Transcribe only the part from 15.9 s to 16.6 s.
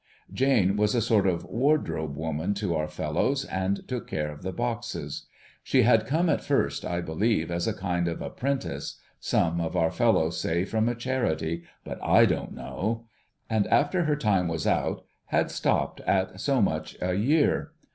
at